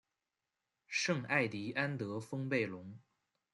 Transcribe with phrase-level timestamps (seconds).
[0.87, 2.97] 圣艾蒂安德丰贝隆。